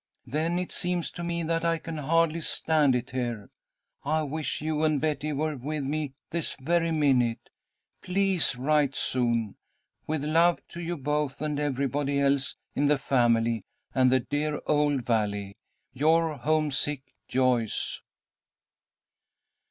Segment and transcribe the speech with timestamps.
[0.25, 3.51] Then it seems to me that I can hardly stand it here.
[4.03, 7.51] I wish you and Betty were with me this very minute.
[8.01, 9.57] Please write soon.
[10.07, 15.05] With love to you both and everybody else in the family and the dear old
[15.05, 15.55] valley,
[15.93, 18.01] "'Your homesick "'JOYCE.'"